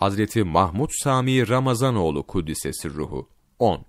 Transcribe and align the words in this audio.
Hazreti 0.00 0.44
Mahmud 0.44 0.90
Sami 0.92 1.48
Ramazanoğlu 1.48 2.26
Kuddisesi 2.26 2.90
ruhu. 2.90 3.28
10. 3.58 3.84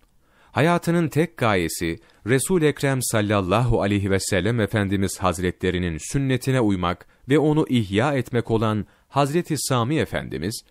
Hayatının 0.52 1.08
tek 1.08 1.38
gayesi 1.38 2.00
Resul 2.28 2.62
Ekrem 2.62 3.00
sallallahu 3.02 3.82
aleyhi 3.82 4.12
ve 4.12 4.20
sellem 4.20 4.60
Efendimiz 4.60 5.18
Hazretlerinin 5.20 5.98
sünnetine 6.12 6.60
uymak 6.60 7.08
ve 7.30 7.40
onu 7.40 7.66
ihya 7.70 8.14
etmek 8.14 8.52
olan 8.52 8.86
Hazreti 9.08 9.56
Sami 9.58 9.96
Efendimiz 9.96 10.62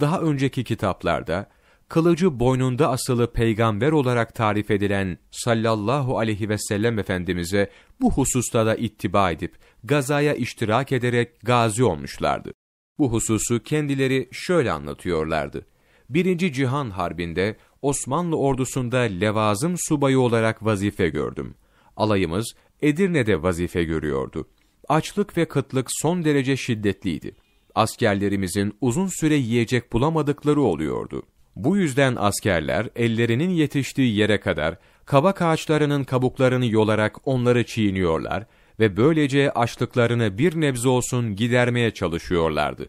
daha 0.00 0.20
önceki 0.20 0.64
kitaplarda 0.64 1.48
kılıcı 1.88 2.40
boynunda 2.40 2.90
asılı 2.90 3.32
peygamber 3.32 3.92
olarak 3.92 4.34
tarif 4.34 4.70
edilen 4.70 5.18
sallallahu 5.30 6.18
aleyhi 6.18 6.48
ve 6.48 6.58
sellem 6.58 6.98
Efendimiz'e 6.98 7.70
bu 8.00 8.12
hususta 8.12 8.66
da 8.66 8.74
ittiba 8.74 9.30
edip 9.30 9.54
gazaya 9.84 10.34
iştirak 10.34 10.92
ederek 10.92 11.40
gazi 11.42 11.84
olmuşlardı. 11.84 12.52
Bu 13.00 13.12
hususu 13.12 13.62
kendileri 13.62 14.28
şöyle 14.32 14.72
anlatıyorlardı. 14.72 15.66
Birinci 16.10 16.52
Cihan 16.52 16.90
Harbi'nde 16.90 17.56
Osmanlı 17.82 18.36
ordusunda 18.36 18.98
levazım 18.98 19.74
subayı 19.78 20.20
olarak 20.20 20.64
vazife 20.64 21.08
gördüm. 21.08 21.54
Alayımız 21.96 22.54
Edirne'de 22.82 23.42
vazife 23.42 23.84
görüyordu. 23.84 24.48
Açlık 24.88 25.36
ve 25.36 25.44
kıtlık 25.44 25.86
son 25.90 26.24
derece 26.24 26.56
şiddetliydi. 26.56 27.34
Askerlerimizin 27.74 28.76
uzun 28.80 29.08
süre 29.20 29.34
yiyecek 29.34 29.92
bulamadıkları 29.92 30.60
oluyordu. 30.60 31.22
Bu 31.56 31.76
yüzden 31.76 32.16
askerler 32.16 32.88
ellerinin 32.96 33.50
yetiştiği 33.50 34.16
yere 34.16 34.40
kadar 34.40 34.78
kavak 35.04 35.42
ağaçlarının 35.42 36.04
kabuklarını 36.04 36.66
yolarak 36.66 37.28
onları 37.28 37.66
çiğniyorlar 37.66 38.46
ve 38.80 38.96
böylece 38.96 39.50
açlıklarını 39.50 40.38
bir 40.38 40.60
nebze 40.60 40.88
olsun 40.88 41.36
gidermeye 41.36 41.90
çalışıyorlardı. 41.90 42.88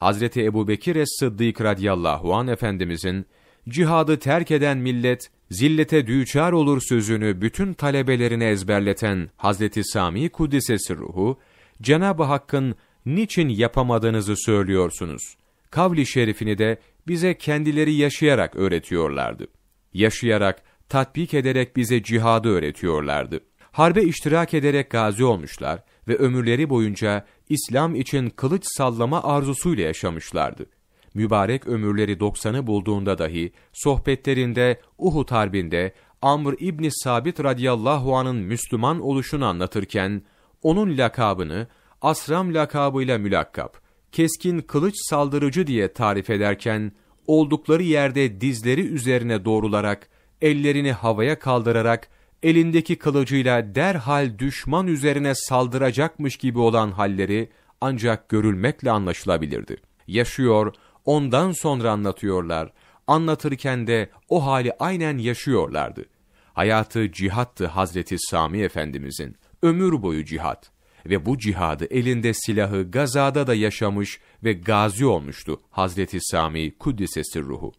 Hazreti 0.00 0.44
Ebubekir 0.44 0.96
es-Sıddık 0.96 1.60
radıyallahu 1.60 2.34
an 2.34 2.48
efendimizin 2.48 3.26
cihadı 3.68 4.18
terk 4.18 4.50
eden 4.50 4.78
millet 4.78 5.30
zillete 5.50 6.06
düçar 6.06 6.52
olur 6.52 6.82
sözünü 6.88 7.40
bütün 7.40 7.74
talebelerine 7.74 8.48
ezberleten 8.48 9.30
Hazreti 9.36 9.84
Sami 9.84 10.28
Kuddisesi 10.28 10.96
ruhu 10.96 11.38
Cenab-ı 11.82 12.22
Hakk'ın 12.22 12.74
niçin 13.06 13.48
yapamadığınızı 13.48 14.34
söylüyorsunuz? 14.36 15.36
Kavli 15.70 16.06
şerifini 16.06 16.58
de 16.58 16.80
bize 17.08 17.38
kendileri 17.38 17.92
yaşayarak 17.94 18.56
öğretiyorlardı. 18.56 19.46
Yaşayarak, 19.94 20.62
tatbik 20.88 21.34
ederek 21.34 21.76
bize 21.76 22.02
cihadı 22.02 22.48
öğretiyorlardı. 22.48 23.40
Harbe 23.72 24.02
iştirak 24.02 24.54
ederek 24.54 24.90
gazi 24.90 25.24
olmuşlar 25.24 25.82
ve 26.08 26.16
ömürleri 26.16 26.70
boyunca 26.70 27.26
İslam 27.48 27.94
için 27.94 28.30
kılıç 28.30 28.62
sallama 28.66 29.22
arzusuyla 29.22 29.84
yaşamışlardı. 29.84 30.66
Mübarek 31.14 31.66
ömürleri 31.66 32.12
90'ı 32.12 32.66
bulduğunda 32.66 33.18
dahi 33.18 33.52
sohbetlerinde 33.72 34.80
Uhud 34.98 35.30
Harbi'nde 35.30 35.92
Amr 36.22 36.54
İbni 36.58 36.88
Sabit 36.92 37.44
radıyallahu 37.44 38.16
anın 38.16 38.36
Müslüman 38.36 39.00
oluşunu 39.00 39.46
anlatırken 39.46 40.22
onun 40.62 40.98
lakabını 40.98 41.66
Asram 42.02 42.54
lakabıyla 42.54 43.18
mülakkap, 43.18 43.80
keskin 44.12 44.60
kılıç 44.60 44.94
saldırıcı 45.10 45.66
diye 45.66 45.92
tarif 45.92 46.30
ederken 46.30 46.92
oldukları 47.26 47.82
yerde 47.82 48.40
dizleri 48.40 48.86
üzerine 48.86 49.44
doğrularak 49.44 50.08
ellerini 50.42 50.92
havaya 50.92 51.38
kaldırarak 51.38 52.08
elindeki 52.42 52.96
kılıcıyla 52.96 53.74
derhal 53.74 54.38
düşman 54.38 54.86
üzerine 54.86 55.34
saldıracakmış 55.34 56.36
gibi 56.36 56.58
olan 56.58 56.90
halleri 56.90 57.50
ancak 57.80 58.28
görülmekle 58.28 58.90
anlaşılabilirdi. 58.90 59.76
Yaşıyor, 60.06 60.74
ondan 61.04 61.52
sonra 61.52 61.90
anlatıyorlar. 61.90 62.72
Anlatırken 63.06 63.86
de 63.86 64.10
o 64.28 64.46
hali 64.46 64.72
aynen 64.78 65.18
yaşıyorlardı. 65.18 66.04
Hayatı 66.52 67.12
cihattı 67.12 67.66
Hazreti 67.66 68.16
Sami 68.18 68.58
Efendimizin. 68.58 69.36
Ömür 69.62 70.02
boyu 70.02 70.24
cihat. 70.24 70.70
Ve 71.06 71.26
bu 71.26 71.38
cihadı 71.38 71.84
elinde 71.84 72.34
silahı 72.34 72.90
gazada 72.90 73.46
da 73.46 73.54
yaşamış 73.54 74.20
ve 74.44 74.52
gazi 74.52 75.06
olmuştu 75.06 75.60
Hazreti 75.70 76.18
Sami 76.20 76.78
Kuddisesi 76.78 77.40
ruhu. 77.40 77.72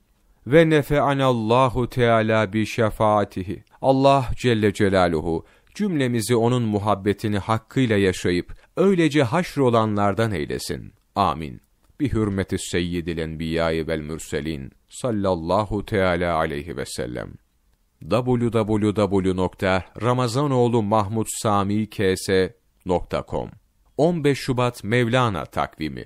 Ve 0.52 0.69
nefe'anallahu 0.69 1.90
teala 1.90 2.53
bi 2.53 2.66
şefaatihi. 2.66 3.63
Allah 3.81 4.30
Celle 4.35 4.74
Celaluhu 4.74 5.46
cümlemizi 5.75 6.35
onun 6.35 6.63
muhabbetini 6.63 7.38
hakkıyla 7.38 7.97
yaşayıp 7.97 8.56
öylece 8.78 9.24
haşr 9.24 9.59
olanlardan 9.59 10.31
eylesin. 10.31 10.94
Amin. 11.16 11.62
Bi 12.00 12.13
hürmeti 12.13 12.58
seyyidil 12.59 13.18
enbiyayı 13.18 13.88
vel 13.88 14.00
mürselin 14.00 14.72
sallallahu 14.90 15.85
teala 15.85 16.38
aleyhi 16.38 16.78
ve 16.78 16.85
sellem. 16.85 17.34
www.ramazanoğlu 18.09 20.84
15 23.97 24.40
Şubat 24.40 24.84
Mevlana 24.84 25.46
takvimi 25.46 26.06